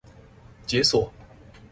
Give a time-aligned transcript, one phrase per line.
[0.65, 1.11] 解鎖